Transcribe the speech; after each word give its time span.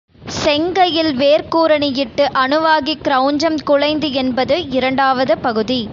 செங்கையில்வேற் 0.43 1.47
கூரணி 1.49 1.89
யிட்டு 1.91 2.25
அணு 2.33 2.59
வாகிக் 2.59 3.03
கிரெளஞ்சம் 3.03 3.59
குலைந்து 3.63 4.13
என்பது 4.13 4.69
இரண்டாவது 4.69 5.35
பகுதி. 5.37 5.81